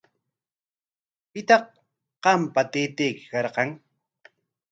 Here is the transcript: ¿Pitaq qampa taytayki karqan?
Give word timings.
¿Pitaq 1.31 1.63
qampa 2.23 2.61
taytayki 2.71 3.25
karqan? 3.31 3.69